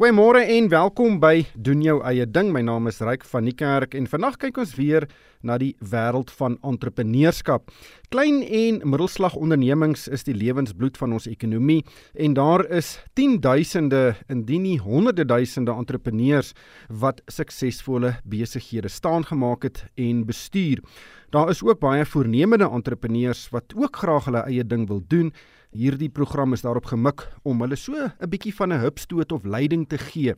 [0.00, 2.54] Goeiemôre en welkom by doen jou eie ding.
[2.54, 5.04] My naam is Ryk van die Kerk en vandag kyk ons weer
[5.44, 7.68] na die wêreld van entrepreneurskap.
[8.08, 11.82] Klein en middelslag ondernemings is die lewensbloed van ons ekonomie
[12.16, 16.54] en daar is 10000de indien nie honderde duisende entrepreneurs
[16.88, 20.80] wat suksesvolle besighede staan gemaak het en bestuur.
[21.28, 25.34] Daar is ook baie voornemende entrepreneurs wat ook graag hulle eie ding wil doen
[25.70, 29.86] Hierdie program is daarop gemik om hulle so 'n bietjie van 'n hupstoot of leiding
[29.86, 30.34] te gee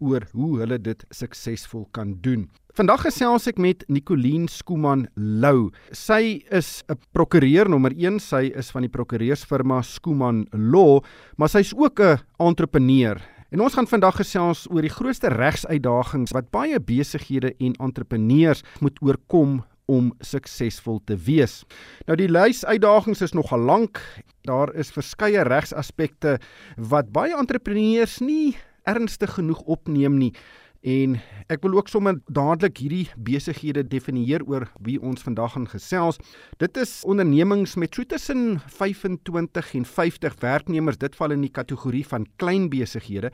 [0.00, 2.48] oor hoe hulle dit suksesvol kan doen.
[2.72, 5.70] Vandag gesels ek met Nicoline Skooman Lou.
[5.92, 11.04] Sy is 'n prokureur nommer 1, sy is van die prokureursfirma Skooman Law,
[11.36, 13.20] maar sy's ook 'n entrepreneur.
[13.50, 18.98] En ons gaan vandag gesels oor die grootste regsuitdagings wat baie besighede en entrepreneurs moet
[19.02, 21.64] oorkom om suksesvol te wees.
[22.08, 24.00] Nou die lys uitdagings is nogal lank.
[24.50, 26.38] Daar is verskeie regsaspekte
[26.90, 28.56] wat baie entrepreneurs nie
[28.88, 30.32] ernstig genoeg opneem nie.
[30.80, 31.18] En
[31.52, 36.18] ek wil ook sommer dadelik hierdie besighede definieer oor wie ons vandag gaan gesels.
[36.58, 40.98] Dit is ondernemings met so tussen 25 en 50 werknemers.
[40.98, 43.30] Dit val in die kategorie van klein besighede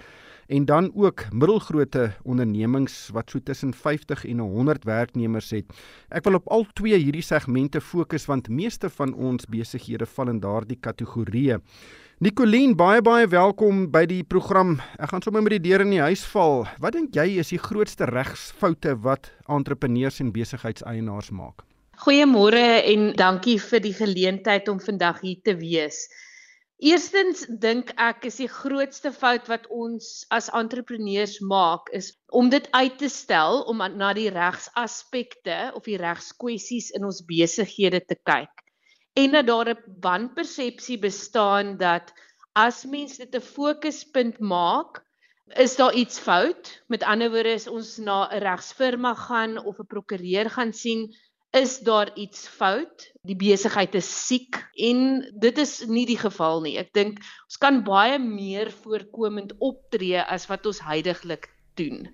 [0.47, 5.71] en dan ook middelgrootte ondernemings wat so tussen 50 en 100 werknemers het.
[6.09, 10.41] Ek wil op al twee hierdie segmente fokus want meeste van ons besighede val in
[10.41, 11.61] daardie kategorieë.
[12.19, 14.79] Nicoline, baie baie welkom by die program.
[14.97, 16.65] Ek gaan sommer met die deur in die huis val.
[16.81, 21.67] Wat dink jy is die grootste regsfoute wat entrepreneurs en besigheidseienaars maak?
[22.07, 26.07] Goeiemôre en dankie vir die geleentheid om vandag hier te wees.
[26.77, 32.69] Eerstens dink ek is die grootste fout wat ons as entrepreneurs maak is om dit
[32.77, 38.53] uit te stel om na die regsaspekte of die regskwessies in ons besighede te kyk.
[39.17, 42.13] En dat daar 'n wanpersepsie bestaan dat
[42.53, 45.01] as mens dit 'n fokuspunt maak,
[45.55, 46.83] is daar iets fout.
[46.89, 51.15] Met ander woorde is ons na 'n regsfirma gaan of 'n prokureur gaan sien,
[51.57, 53.07] is daar iets fout?
[53.27, 54.59] Die besigheid is siek
[54.89, 56.77] en dit is nie die geval nie.
[56.81, 61.49] Ek dink ons kan baie meer voorkomend optree as wat ons heidaglik
[61.81, 62.07] doen.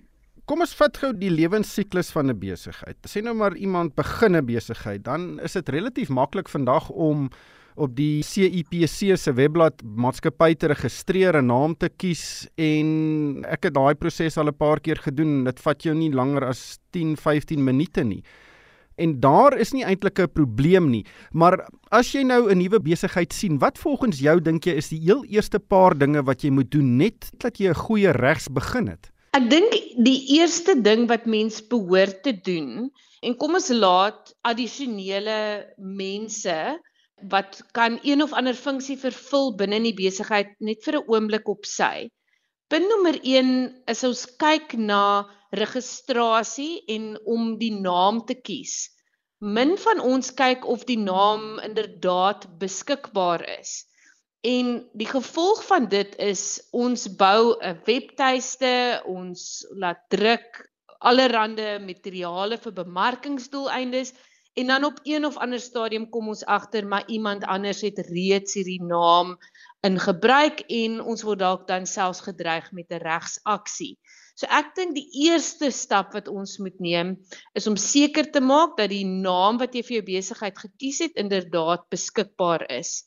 [0.49, 2.97] Kom ons vat gou die lewensiklus van 'n besigheid.
[3.07, 7.29] Sê nou maar iemand begin 'n besigheid, dan is dit relatief maklik vandag om
[7.75, 13.73] op die CIPC se webblad maatskappy te registreer, 'n naam te kies en ek het
[13.73, 15.43] daai proses al 'n paar keer gedoen.
[15.45, 18.23] Dit vat jou nie langer as 10-15 minute nie
[18.95, 21.05] en daar is nie eintlik 'n probleem nie.
[21.31, 24.99] Maar as jy nou 'n nuwe besigheid sien, wat volgens jou dink jy is die
[24.99, 28.87] heel eerste paar dinge wat jy moet doen net dat jy 'n goeie regs begin
[28.87, 29.11] het?
[29.33, 29.71] Ek dink
[30.05, 36.79] die eerste ding wat mens behoort te doen en kom ons laat addisionele mense
[37.29, 41.47] wat kan een of ander funksie vervul binne in die besigheid net vir 'n oomblik
[41.47, 42.09] op sy.
[42.69, 48.89] Punt nommer 1 is ons kyk na registrasie en om die naam te kies.
[49.43, 53.83] Min van ons kyk of die naam inderdaad beskikbaar is.
[54.43, 60.63] En die gevolg van dit is ons bou 'n webtuiste, ons laat druk
[60.99, 64.13] allerlei materiale vir bemarkingsdoeleindes
[64.53, 68.53] en dan op een of ander stadium kom ons agter maar iemand anders het reeds
[68.53, 69.37] hierdie naam
[69.81, 73.97] in gebruik en ons word dalk dan selfs gedreig met 'n regsaksie.
[74.33, 77.15] So ek dink die eerste stap wat ons moet neem
[77.53, 81.19] is om seker te maak dat die naam wat jy vir jou besigheid gekies het
[81.21, 83.03] inderdaad beskikbaar is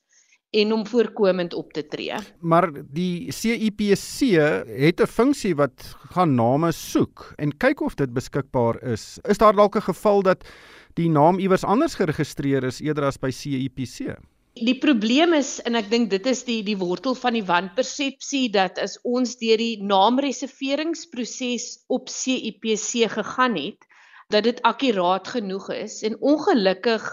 [0.57, 2.15] en om voorkomend op te tree.
[2.41, 4.39] Maar die CIPC
[4.87, 5.83] het 'n funksie wat
[6.15, 9.19] gaan name soek en kyk of dit beskikbaar is.
[9.25, 10.47] Is daar dalk 'n geval dat
[10.95, 14.17] die naam iewers anders geregistreer is eerder as by CIPC?
[14.57, 18.79] Die probleem is en ek dink dit is die die wortel van die wanpersepsie dat
[18.81, 23.85] as ons deur die naamreserveringsproses op CIPC gegaan het
[24.33, 27.05] dat dit akkuraat genoeg is en ongelukkig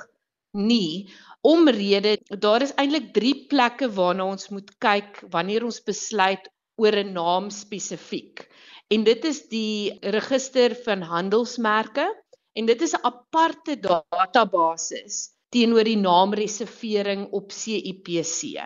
[0.55, 1.11] nie
[1.43, 2.15] omrede
[2.45, 6.47] daar is eintlik 3 plekke waarna ons moet kyk wanneer ons besluit
[6.79, 8.47] oor 'n naam spesifiek
[8.87, 12.07] en dit is die register van handelsmerke
[12.55, 15.03] en dit is 'n aparte database
[15.53, 18.57] teenoor die naamreservering op CIPC.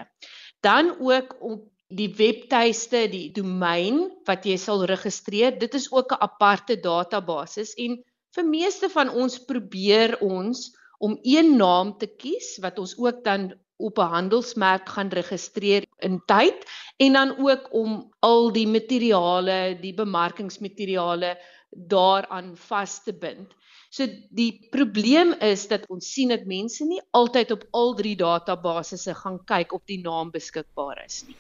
[0.66, 6.24] Dan ook op die webtuiste, die domein wat jy sal registreer, dit is ook 'n
[6.24, 8.04] aparte database en
[8.36, 13.54] vir meeste van ons probeer ons om een naam te kies wat ons ook dan
[13.78, 16.66] op 'n handelsmerk gaan registreer in tyd
[16.98, 21.38] en dan ook om al die materiale, die bemarkingsmateriale
[21.70, 23.54] daaraan vas te bind.
[23.90, 29.16] So die probleem is dat ons sien dat mense nie altyd op al drie databasisse
[29.16, 31.38] gaan kyk of die naam beskikbaar is nie.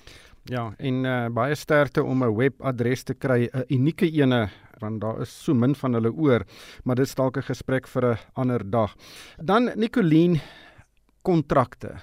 [0.47, 4.47] Ja, en uh, baie sterkte om 'n webadres te kry, 'n unieke ene
[4.79, 6.45] want daar is so min van hulle oor,
[6.83, 8.95] maar dit is dalk 'n gesprek vir 'n ander dag.
[9.43, 10.39] Dan Nicoline
[11.23, 11.99] kontrakte.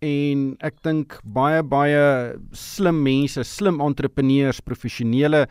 [0.00, 5.46] En ek dink baie baie slim mense, slim entrepreneurs, professionele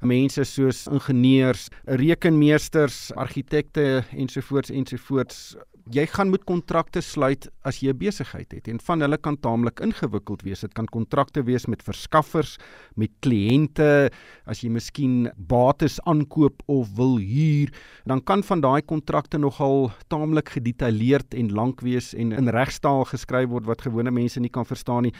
[0.00, 5.56] mense soos ingenieurs, rekenmeesters, argitekte ensovoorts ensovoorts
[5.94, 9.80] jy gaan moet kontrakte sluit as jy 'n besigheid het en van hulle kan taamlik
[9.80, 10.60] ingewikkeld wees.
[10.60, 12.58] Dit kan kontrakte wees met verskaffers,
[12.96, 14.10] met kliënte,
[14.46, 17.72] as jy miskien bates aankoop of wil huur,
[18.06, 23.48] dan kan van daai kontrakte nogal taamlik gedetailleerd en lank wees en in regstaal geskryf
[23.48, 25.14] word wat gewone mense nie kan verstaan nie.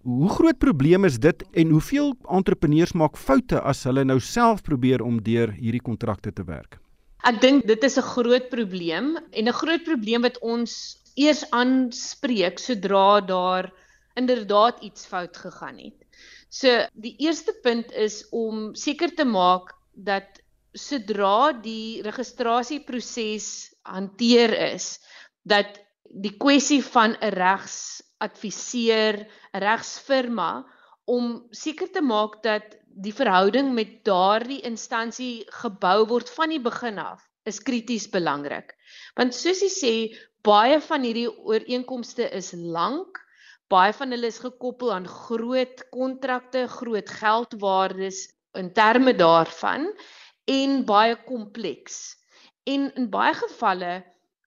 [0.00, 5.02] Hoe groot probleem is dit en hoeveel entrepreneurs maak foute as hulle nou self probeer
[5.04, 6.78] om deur hierdie kontrakte te werk?
[7.28, 12.58] Ek dink dit is 'n groot probleem en 'n groot probleem wat ons eers aanspreek
[12.58, 13.68] sodra daar
[14.16, 15.98] inderdaad iets fout gegaan het.
[16.48, 20.40] So die eerste punt is om seker te maak dat
[20.72, 24.98] sodra die registrasieproses hanteer is,
[25.44, 30.66] dat die kwessie van 'n regsadviseur, regsfirma
[31.10, 36.98] om seker te maak dat die verhouding met daardie instansie gebou word van die begin
[36.98, 38.74] af is krities belangrik.
[39.16, 39.94] Want soos jy sê,
[40.46, 43.18] baie van hierdie ooreenkomste is lank.
[43.70, 48.24] Baie van hulle is gekoppel aan groot kontrakte, groot geldwaardes
[48.58, 49.86] in terme daarvan
[50.50, 52.18] en baie kompleks.
[52.66, 54.00] En in baie gevalle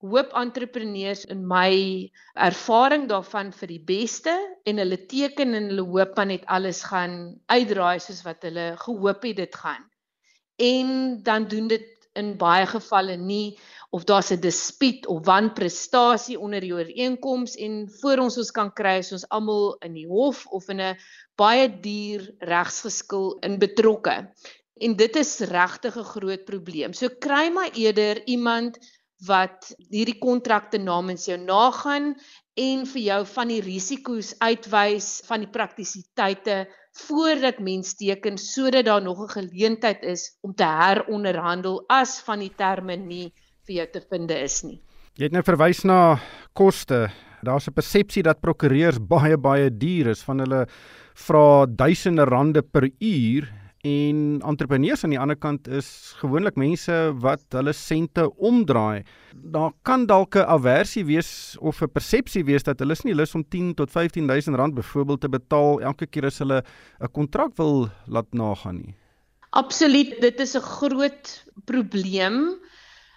[0.03, 1.71] hoop entrepreneurs in my
[2.35, 4.33] ervaring daarvan vir die beste
[4.67, 9.23] en hulle teken en hulle hoop dan net alles gaan uitdraai soos wat hulle gehoop
[9.23, 9.85] het dit gaan.
[10.59, 11.87] En dan doen dit
[12.19, 13.57] in baie gevalle nie
[13.93, 18.97] of daar's 'n dispuut of wanprestasie onder die ooreenkoms en voor ons ons kan kry
[18.99, 20.97] as ons almal in die hof of in 'n
[21.35, 24.33] baie duur regsgeskil in betrokke.
[24.81, 26.93] En dit is regtig 'n groot probleem.
[26.93, 28.77] So kry maar eerder iemand
[29.27, 32.13] wat hierdie kontrakte namens jou nagaan
[32.59, 36.63] en vir jou van die risiko's uitwys van die praktisiteite
[37.07, 42.53] voordat mens teken sodat daar nog 'n geleentheid is om te heronderhandel as van die
[42.55, 43.33] terme nie
[43.65, 44.81] vir jou te vind is nie.
[45.15, 46.19] Jy het nou verwys na
[46.53, 47.09] koste.
[47.43, 50.67] Daar's 'n persepsie dat prokureurs baie baie duur is van hulle
[51.15, 55.87] vra duisende rande per uur En entrepreneurs aan die ander kant is
[56.21, 59.03] gewoonlik mense wat hulle sente omdraai.
[59.35, 63.35] Daar kan dalk 'n aversie wees of 'n persepsie wees dat hulle is nie lus
[63.35, 66.63] om 10 tot 15000 rand byvoorbeeld te betaal elke keer as hulle
[67.01, 68.95] 'n kontrak wil laat nagaan nie.
[69.51, 72.55] Absoluut, dit is 'n groot probleem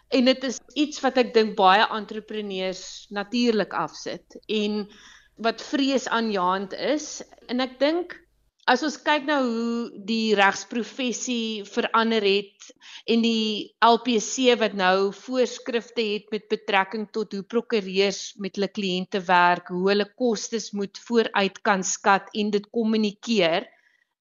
[0.09, 4.89] en dit is iets wat ek dink baie entrepreneurs natuurlik afsit en
[5.37, 8.26] wat vrees aanjaend is en ek dink
[8.67, 12.65] As ons kyk na hoe die regsprofessie verander het
[13.07, 19.21] en die LPC wat nou voorskrifte het met betrekking tot hoe prokureurs met hulle kliënte
[19.29, 23.69] werk, hoe hulle kostes moet vooruit kan skat en dit kommunikeer,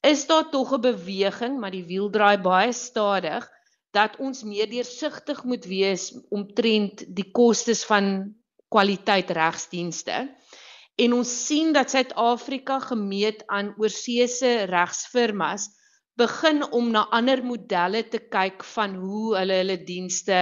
[0.05, 3.49] is daar tog 'n beweging, maar die wiel draai baie stadig
[3.97, 8.35] dat ons meer deursigtig moet wees omtrent die kostes van
[8.69, 10.29] kwaliteit regsdienste.
[10.95, 15.67] En ons sien dat Suid-Afrika gemeet aan oorseese regsfirmas
[16.15, 20.39] begin om na ander modelle te kyk van hoe hulle hulle dienste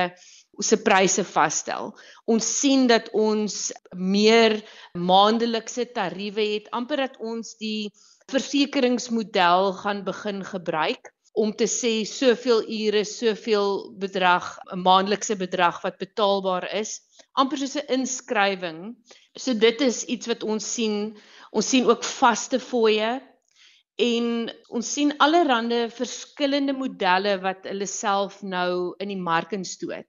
[0.62, 1.90] se pryse vasstel.
[2.30, 4.60] Ons sien dat ons meer
[4.94, 7.90] maandelikse tariewe het, amper dat ons die
[8.30, 15.98] versekeringsmodel gaan begin gebruik om te sê soveel ure, soveel bedrag, 'n maandelikse bedrag wat
[15.98, 17.00] betaalbaar is,
[17.34, 18.94] amper soos 'n inskrywing
[19.36, 21.14] So dit is iets wat ons sien.
[21.54, 23.20] Ons sien ook vaste fooie
[24.02, 24.28] en
[24.74, 30.08] ons sien allerlei verskillende modelle wat hulle self nou in die mark instoot.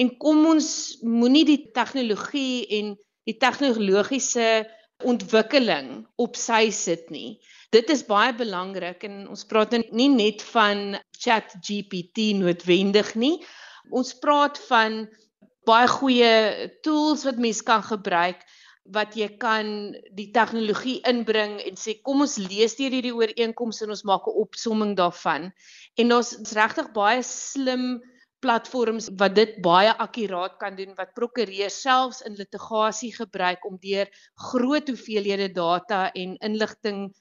[0.00, 2.94] En kom ons moenie die tegnologie en
[3.28, 4.64] die tegnologiese
[5.06, 7.38] ontwikkeling op sy sit nie.
[7.74, 13.36] Dit is baie belangrik en ons praat nou nie net van ChatGPT noodwendig nie.
[13.90, 15.04] Ons praat van
[15.68, 18.42] baie goeie tools wat mens kan gebruik
[18.90, 23.94] wat jy kan die tegnologie inbring en sê kom ons lees deur hierdie ooreenkomste en
[23.94, 25.52] ons maak 'n opsomming daarvan.
[25.96, 28.02] En daar's regtig baie slim
[28.42, 34.10] platforms wat dit baie akkuraat kan doen wat prokureurs selfs in litigasie gebruik om deur
[34.50, 37.12] groot hoeveelhede data en inligting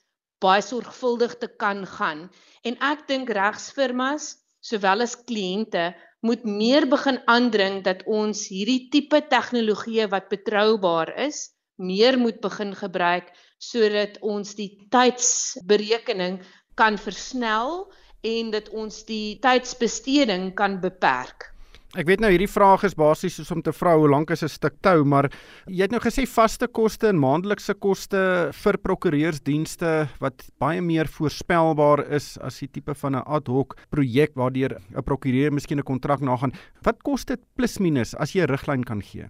[0.41, 2.29] baie sorgvuldig te kan gaan.
[2.65, 9.21] En ek dink regsfirmas sowel as kliënte moet meer begin aandring dat ons hierdie tipe
[9.29, 11.49] tegnologie wat betroubaar is,
[11.81, 16.39] meer moet begin gebruik sodat ons die tydsberekening
[16.77, 17.85] kan versnel
[18.25, 21.49] en dat ons die tydsbesteding kan beperk.
[21.91, 24.47] Ek weet nou hierdie vraag is basies soos om te vra hoe lank is 'n
[24.47, 25.27] stuk tou, maar
[25.67, 32.07] jy het nou gesê vaste koste en maandelikse koste vir prokureursdienste wat baie meer voorspelbaar
[32.15, 36.21] is as die tipe van 'n ad hoc projek waardeur 'n prokureur miskien 'n kontrak
[36.21, 36.53] nagaan.
[36.81, 39.27] Wat kos dit plus minus as jy 'n riglyn kan gee?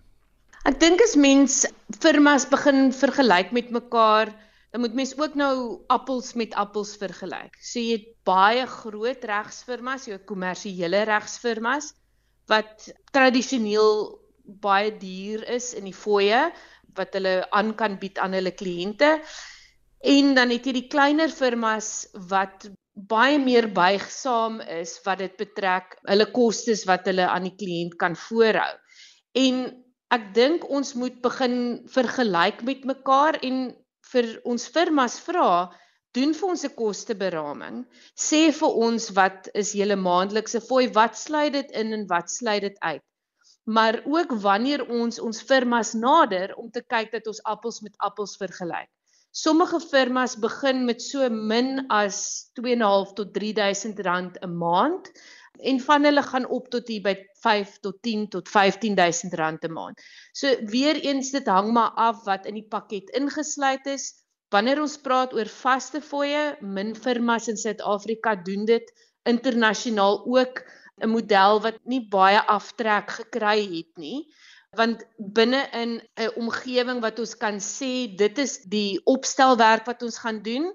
[0.63, 1.65] Ek dink as mens
[1.99, 4.29] firmas begin vergelyk met mekaar,
[4.71, 7.57] dan moet mens ook nou appels met appels vergelyk.
[7.59, 11.95] So jy het baie groot regsfirmas, jou kommersiële regsfirmas
[12.51, 14.19] wat tradisioneel
[14.61, 16.49] baie duur is in die fooie
[16.97, 19.19] wat hulle aan kan bied aan hulle kliënte.
[20.01, 25.95] En dan het jy die kleiner firmas wat baie meer buigsaam is wat dit betrek
[26.09, 28.73] hulle kostes wat hulle aan die kliënt kan voorhou.
[29.39, 29.61] En
[30.11, 31.55] ek dink ons moet begin
[31.93, 33.69] vergelyk met mekaar en
[34.11, 35.71] vir ons firmas vra
[36.17, 37.77] doen vir ons 'n kosteberaming.
[38.15, 40.87] Sê vir ons wat is julle maandelikse fooi?
[40.93, 43.03] Wat sluit dit in en wat sluit dit uit?
[43.65, 48.37] Maar ook wanneer ons ons firmas nader om te kyk dat ons appels met appels
[48.37, 48.89] vergelyk.
[49.31, 55.11] Sommige firmas begin met so min as 2.5 tot 3000 rand 'n maand
[55.59, 59.71] en van hulle gaan op tot hier by 5 tot 10 tot 15000 rand 'n
[59.71, 60.01] maand.
[60.33, 64.20] So weer eens dit hang maar af wat in die pakket ingesluit is.
[64.51, 68.91] Wanneer ons praat oor vaste fooie, min firmas in Suid-Afrika doen dit
[69.25, 70.63] internasionaal ook
[71.01, 74.27] 'n model wat nie baie aftrek gekry het nie
[74.79, 75.01] want
[75.37, 75.89] binne in
[76.25, 80.69] 'n omgewing wat ons kan sê dit is die opstelwerk wat ons gaan doen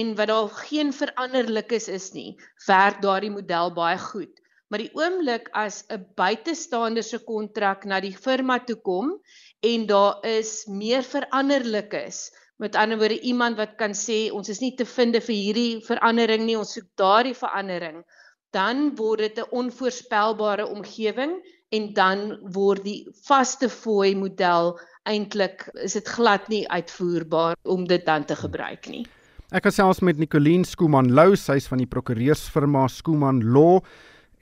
[0.00, 4.34] en wat daar geen veranderlikes is nie, werk daardie model baie goed.
[4.68, 9.16] Maar die oomblik as 'n buitestander se kontrak na die firma toe kom
[9.62, 14.74] en daar is meer veranderlikes, Met ander woorde iemand wat kan sê ons is nie
[14.74, 18.02] te vinde vir hierdie verandering nie, ons soek daardie verandering,
[18.50, 21.38] dan word dit 'n onvoorspelbare omgewing
[21.70, 28.04] en dan word die vaste fooi model eintlik is dit glad nie uitvoerbaar om dit
[28.06, 29.06] dan te gebruik nie.
[29.48, 33.80] Ek gesels met Nicoline Skooman Lou, sy's van die prokureursfirma Skooman Law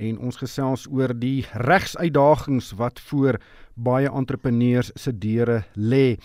[0.02, 3.38] en ons gesels oor die regsuitdagings wat voor
[3.75, 6.16] baie entrepreneurs se deure lê.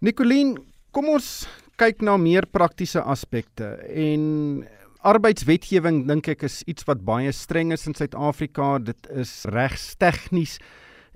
[0.00, 0.60] Nicoline,
[0.94, 4.62] Kom ons kyk na meer praktiese aspekte en
[5.02, 8.76] arbeidswetgewing dink ek is iets wat baie streng is in Suid-Afrika.
[8.78, 10.60] Dit is regstegnies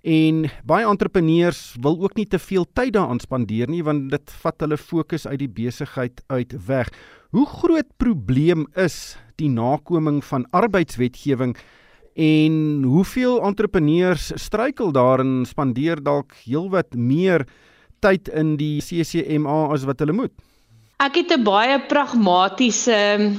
[0.03, 4.67] en baie entrepreneurs wil ook nie te veel tyd daaraan spandeer nie want dit vat
[4.67, 6.91] hulle fokus uit die besigheid uit weg.
[7.31, 11.55] Hoe groot probleem is die nakoming van arbeidswetgewing
[12.19, 17.47] en hoeveel entrepreneurs struikel daarin spandeer dalk heelwat meer
[18.01, 20.35] tyd in die CCMA as wat hulle moet?
[20.99, 23.39] Ek het 'n baie pragmatiese ehm,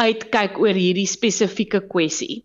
[0.00, 2.44] uitkyk oor hierdie spesifieke kwessie.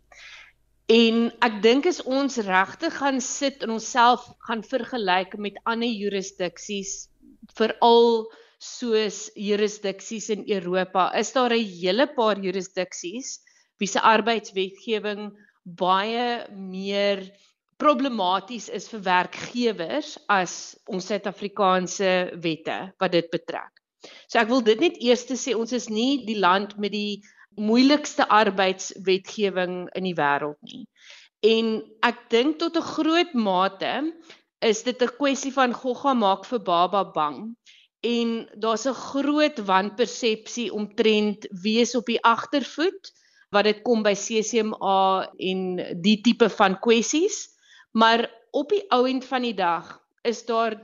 [0.89, 7.10] En ek dink as ons regtig gaan sit en onsself gaan vergelyk met ander jurisdiksies,
[7.56, 8.25] veral
[8.58, 13.39] soos jurisdiksies in Europa, is daar 'n hele paar jurisdiksies
[13.80, 15.32] wie se arbeidswetgewing
[15.63, 17.24] baie meer
[17.79, 20.53] problematies is vir werkgewers as
[20.91, 22.12] ons Suid-Afrikaanse
[22.43, 23.71] wette wat dit betrek.
[24.27, 27.21] So ek wil dit net eers sê ons is nie die land met die
[27.59, 30.86] moeilikste arbeidswetgewing in die wêreld nie.
[31.43, 34.12] En ek dink tot 'n groot mate
[34.62, 37.55] is dit 'n kwessie van gogga maak vir baba bang
[38.03, 43.12] en daar's 'n groot wanpersepsie omtrent wees op die agtervoet
[43.51, 45.62] wat dit kom by CCMA en
[46.01, 47.50] die tipe van kwessies.
[47.91, 50.77] Maar op die ou end van die dag is daar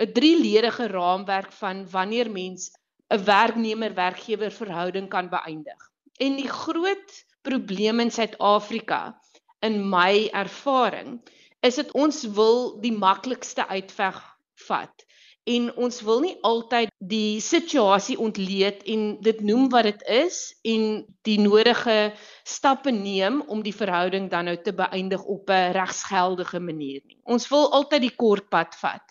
[0.00, 2.70] 'n drieledige raamwerk van wanneer mens
[3.08, 5.90] 'n werknemer-werkgewer verhouding kan beëindig.
[6.16, 9.20] En die groot probleem in Suid-Afrika
[9.60, 11.20] in my ervaring
[11.60, 14.20] is dit ons wil die maklikste uitveg
[14.66, 15.04] vat
[15.50, 20.38] en ons wil nie altyd die situasie ontleed en dit noem wat dit is
[20.68, 20.84] en
[21.26, 22.12] die nodige
[22.46, 27.18] stappe neem om die verhouding dan nou te beëindig op 'n regsgeldige manier nie.
[27.24, 29.02] Ons wil altyd die kort pad vat.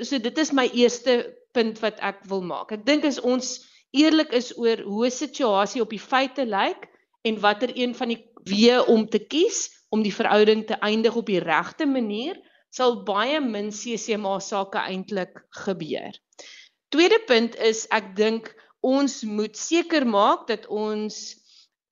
[0.00, 2.72] So dit is my eerste punt wat ek wil maak.
[2.72, 6.88] Ek dink as ons eerlik is oor hoe 'n situasie op die feite lyk
[7.24, 11.26] en watter een van die weë om te kies om die verhouding te eindig op
[11.26, 12.36] die regte manier,
[12.70, 16.14] sal baie min CCMA sake eintlik gebeur.
[16.92, 18.52] Tweede punt is ek dink
[18.84, 21.18] ons moet seker maak dat ons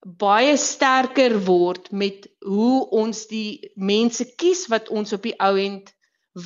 [0.06, 5.90] baie sterker word met hoe ons die mense kies wat ons op die ou end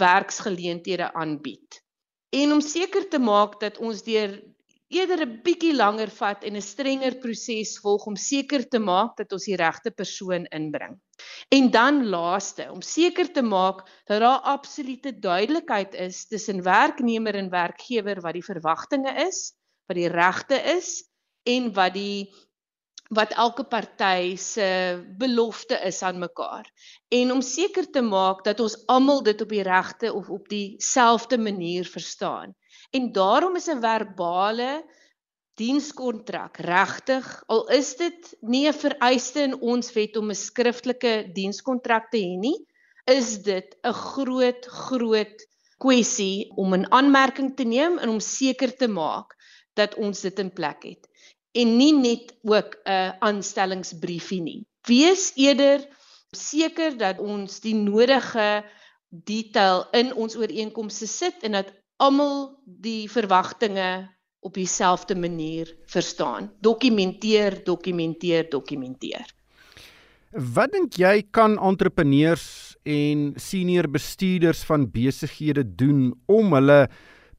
[0.00, 1.82] werksgeleenthede aanbied.
[2.32, 4.38] En om seker te maak dat ons deur
[4.90, 9.32] eerder 'n bietjie langer vat en 'n strenger proses volg om seker te maak dat
[9.32, 10.98] ons die regte persoon inbring.
[11.48, 17.50] En dan laaste, om seker te maak dat daar absolute duidelikheid is tussen werknemer en
[17.50, 19.54] werkgewer wat die verwagtinge is,
[19.86, 21.04] wat die regte is
[21.46, 22.30] en wat die
[23.10, 24.66] wat elke party se
[25.18, 26.66] belofte is aan mekaar.
[27.10, 31.38] En om seker te maak dat ons almal dit op die regte of op dieselfde
[31.38, 32.54] manier verstaan.
[32.90, 34.84] En daarom is 'n verbale
[35.54, 42.10] dienskontrak regtig al is dit nie 'n vereiste in ons wet om 'n skriftelike dienskontrak
[42.10, 42.66] te hê nie,
[43.04, 45.46] is dit 'n groot groot
[45.78, 49.36] kwessie om 'n aanmerking te neem en om seker te maak
[49.74, 51.08] dat ons dit in plek het
[51.52, 54.66] en nie net ook 'n aanstellingsbriefie nie.
[54.86, 55.86] Wees eerder
[56.30, 58.64] seker dat ons die nodige
[59.08, 64.08] detail in ons ooreenkomste sit en dat almal die verwagtinge
[64.40, 66.48] op dieselfde manier verstaan.
[66.64, 69.28] Dokumenteer, dokumenteer, dokumenteer.
[70.30, 76.86] Wat dink jy kan entrepreneurs en senior bestuurders van besighede doen om hulle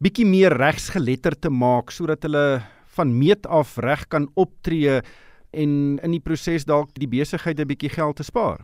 [0.02, 2.62] bietjie meer regsgeletterd te maak sodat hulle
[2.98, 5.00] van meet af reg kan optree
[5.52, 5.72] en
[6.04, 8.62] in die proses dalk die besigheid 'n bietjie geld te spaar?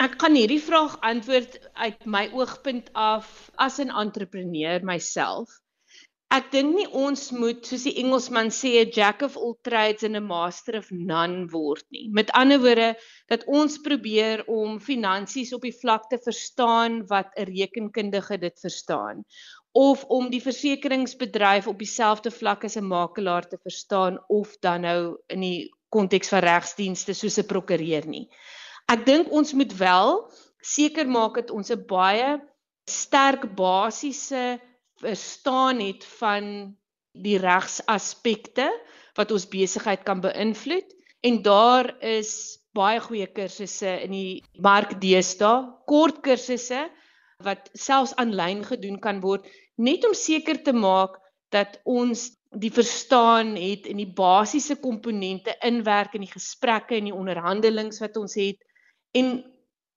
[0.00, 5.60] Ek kan hierdie vraag antwoord uit my oogpunt af as 'n entrepreneur myself.
[6.32, 10.16] Ek dink nie ons moet soos die Engelsman sê 'n jack of all trades en
[10.16, 12.08] 'n master of none word nie.
[12.08, 12.96] Met ander woorde
[13.28, 19.24] dat ons probeer om finansies op die vlak te verstaan wat 'n rekenkundige dit verstaan
[19.72, 25.18] of om die versekeringsbedryf op dieselfde vlak as 'n makelaar te verstaan of dan nou
[25.28, 28.28] in die konteks van regsdienste soos 'n prokureur nie.
[28.90, 30.16] Ek dink ons moet wel
[30.62, 32.40] seker maak dat ons 'n baie
[32.90, 34.60] sterk basiese
[35.00, 36.76] verstaan het van
[37.12, 38.68] die regsaspekte
[39.14, 40.88] wat ons besigheid kan beïnvloed.
[41.22, 46.88] En daar is baie goeie kursusse in die mark deesdae, kort kursusse
[47.44, 51.18] wat selfs aanlyn gedoen kan word net om seker te maak
[51.52, 57.16] dat ons die verstaan het in die basiese komponente inwerk in die gesprekke en die
[57.16, 58.60] onderhandelings wat ons het
[59.12, 59.44] en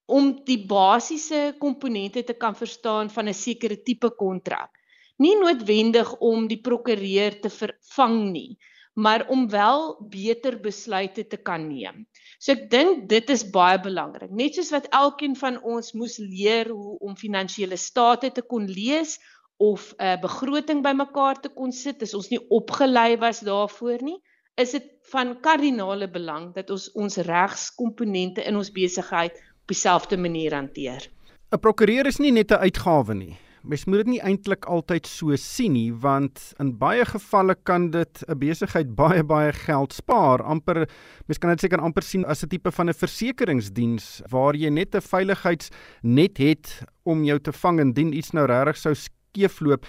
[0.06, 4.72] om die basiese komponente te kan verstaan van 'n sekere tipe kontrak.
[5.18, 8.58] Nie noodwendig om die prokureur te vervang nie,
[8.94, 12.06] maar om wel beter besluite te kan neem.
[12.40, 14.32] So ek dink dit is baie belangrik.
[14.32, 19.20] Net soos wat elkeen van ons moes leer hoe om finansiële state te kon lees
[19.58, 24.20] of 'n begroting bymekaar te kon sit, as ons nie opgelei was daarvoor nie,
[24.56, 30.54] is dit van kardinale belang dat ons ons regskomponente in ons besigheid op dieselfde manier
[30.56, 31.10] hanteer.
[31.52, 33.38] 'n Prokureur is nie net 'n uitgawe nie.
[33.64, 38.24] Mens moet dit nie eintlik altyd so sien nie, want in baie gevalle kan dit
[38.28, 40.44] 'n besigheid baie baie geld spaar.
[40.44, 40.88] amper
[41.28, 44.96] mens kan dit seker amper sien as 'n tipe van 'n versekeringsdiens waar jy net
[44.96, 49.86] 'n veiligheidsnet het om jou te vang indien iets nou regtig sou skeefloop.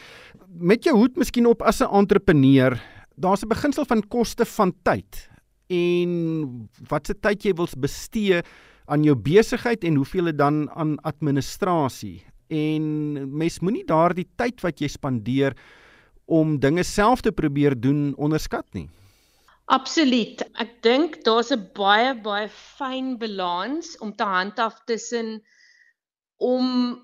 [0.58, 2.80] Met jou hoed miskien op as 'n entrepreneur,
[3.16, 5.28] daar's 'n beginsel van koste van tyd
[5.68, 8.42] en watse tyd jy wil bestee
[8.86, 12.24] aan jou besigheid en hoeveel dit dan aan administrasie.
[12.48, 12.84] En
[13.36, 15.56] mens moenie daardie tyd wat jy spandeer
[16.26, 18.88] om dinge self te probeer doen onderskat nie.
[19.66, 20.44] Absoluut.
[20.62, 25.42] Ek dink daar's 'n baie baie fyn balans om te handhaaf tussen
[26.36, 27.00] om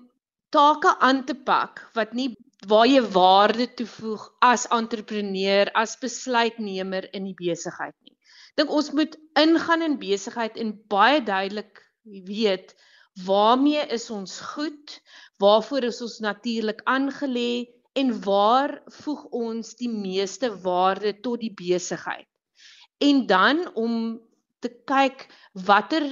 [0.49, 2.29] take aan te pak wat nie
[2.67, 8.15] waar jy waarde toevoeg as entrepreneur, as besluitnemer in die besigheid nie.
[8.55, 11.81] Dink ons moet ingaan in besigheid en baie duidelik
[12.27, 12.75] weet
[13.25, 14.99] waarmee is ons goed,
[15.41, 22.27] waarvoor is ons natuurlik aangelê en waar voeg ons die meeste waarde tot die besigheid.
[22.97, 24.21] En dan om
[24.63, 26.07] te kyk watter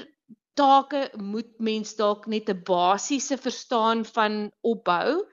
[0.53, 5.23] take moet mens dalk net 'n basiese verstaan van opbou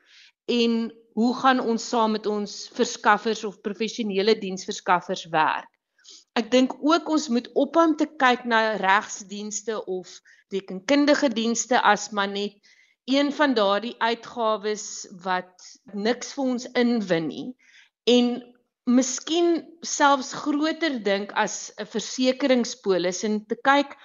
[0.47, 5.69] en hoe gaan ons saam met ons verskaffers of professionele diensverskaffers werk?
[6.39, 10.21] Ek dink ook ons moet ophou om te kyk na regsdienste of
[10.53, 12.57] rekenkundige dienste as maar net
[13.09, 17.49] een van daardie uitgawes wat niks vir ons inwin nie
[18.13, 18.31] en
[18.89, 23.97] miskien selfs groter dink as 'n versekeringspolis en te kyk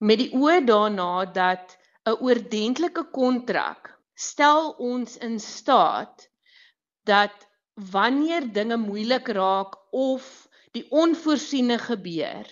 [0.00, 6.27] met die oë daarna dat 'n oordentlike kontrak stel ons in staat
[7.08, 7.46] dat
[7.92, 12.48] wanneer dinge moeilik raak of die onvoorsiene gebeur,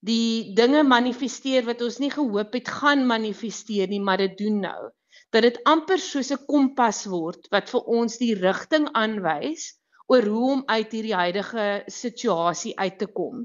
[0.00, 4.90] die dinge manifesteer wat ons nie gehoop het gaan manifesteer nie, maar dit doen nou,
[5.34, 9.74] dat dit amper soos 'n kompas word wat vir ons die rigting aanwys
[10.10, 13.44] oor hoe om uit hierdie huidige situasie uit te kom.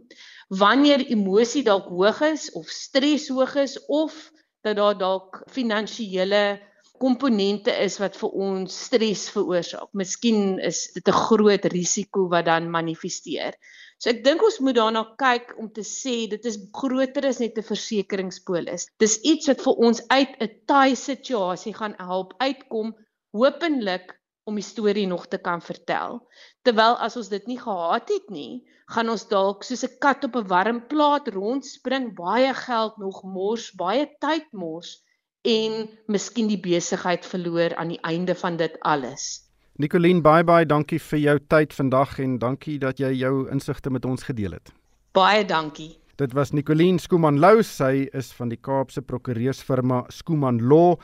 [0.49, 4.31] Wanneer emosie dalk hoog is of stres hoog is of
[4.65, 6.59] dat daar dalk finansiële
[6.99, 9.89] komponente is wat vir ons stres veroorsaak.
[9.93, 13.53] Miskien is dit 'n groot risiko wat dan manifesteer.
[13.99, 17.57] So ek dink ons moet daarna kyk om te sê dit is groter as net
[17.57, 18.87] 'n versekeringspolis.
[18.99, 22.95] Dis iets wat vir ons uit 'n taai situasie gaan help uitkom,
[23.31, 26.21] hopelik om die storie nog te kan vertel.
[26.63, 30.35] Terwyl as ons dit nie gehad het nie, gaan ons dalk soos 'n kat op
[30.35, 35.01] 'n warm plaat rondspring, baie geld nog mors, baie tyd mors
[35.45, 39.45] en miskien die besigheid verloor aan die einde van dit alles.
[39.77, 44.05] Nicoline, baie baie dankie vir jou tyd vandag en dankie dat jy jou insigte met
[44.05, 44.71] ons gedeel het.
[45.15, 45.97] Baie dankie.
[46.15, 50.95] Dit was Nicoline Skuman Lou, sy is van die Kaapse prokureursfirma Skuman Law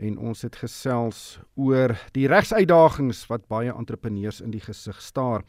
[0.00, 5.44] en ons het gesels oor die regsuitdagings wat baie entrepreneurs in die gesig staar.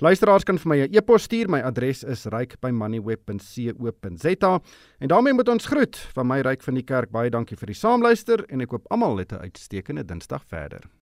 [0.00, 1.48] Luisteraars kan vir my 'n e-pos stuur.
[1.48, 4.60] My adres is ryk@moneyweb.co.za.
[4.98, 7.10] En daarmee moet ons groet van my ryk van die kerk.
[7.10, 10.99] Baie dankie vir die saamluister en ek hoop almal het 'n uitstekende Dinsdag verder.